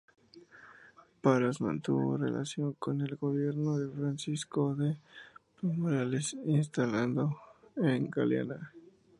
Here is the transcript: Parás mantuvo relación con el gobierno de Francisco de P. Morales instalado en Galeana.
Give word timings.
Parás 1.23 1.61
mantuvo 1.61 2.17
relación 2.17 2.73
con 2.79 3.01
el 3.01 3.17
gobierno 3.17 3.77
de 3.77 3.87
Francisco 3.87 4.73
de 4.73 4.97
P. 5.61 5.67
Morales 5.77 6.33
instalado 6.43 7.37
en 7.75 8.09
Galeana. 8.09 8.73